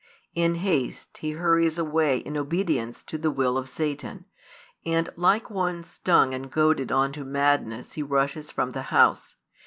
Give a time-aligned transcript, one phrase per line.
[0.33, 4.25] In haste he hurries away in obedience to the will of Satan,
[4.83, 9.35] and like one stung and goaded on to madness he rushes from the house.